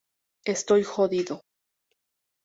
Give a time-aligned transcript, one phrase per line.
[0.45, 1.43] Estoy jodido.